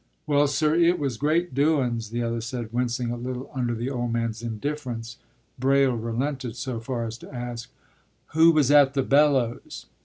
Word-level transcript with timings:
“Well, 0.25 0.47
sir, 0.47 0.73
it 0.73 0.97
was 0.97 1.15
great 1.15 1.53
doun's,” 1.53 2.09
the 2.09 2.23
other 2.23 2.41
said, 2.41 2.73
wincing 2.73 3.11
a 3.11 3.15
little 3.15 3.51
under 3.53 3.75
the 3.75 3.91
old 3.91 4.11
man's 4.11 4.41
indifference. 4.41 5.17
Braile 5.59 5.93
relented 5.95 6.55
so 6.55 6.79
far 6.79 7.05
as 7.05 7.19
to 7.19 7.31
ask, 7.31 7.69
“Who 8.33 8.49
was 8.49 8.71
at 8.71 8.95
the 8.95 9.03
bellows? 9.03 9.85